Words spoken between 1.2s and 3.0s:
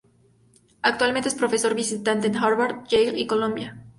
es profesor visitante en Harvard,